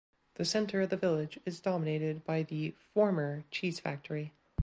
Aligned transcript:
The 0.33 0.45
centre 0.45 0.81
of 0.81 0.89
the 0.89 0.97
village 0.97 1.39
is 1.45 1.59
dominated 1.59 2.25
by 2.25 2.41
the 2.41 2.73
former 2.91 3.43
cheese 3.51 3.79
factory. 3.79 4.31